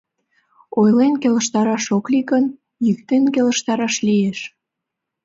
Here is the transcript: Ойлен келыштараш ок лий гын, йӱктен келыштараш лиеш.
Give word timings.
Ойлен 0.79 1.13
келыштараш 1.21 1.85
ок 1.97 2.05
лий 2.11 2.25
гын, 2.31 2.45
йӱктен 2.85 3.23
келыштараш 3.33 3.95
лиеш. 4.07 4.39